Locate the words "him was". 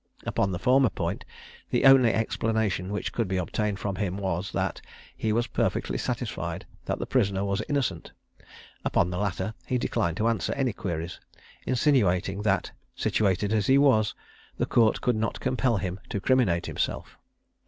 3.97-4.51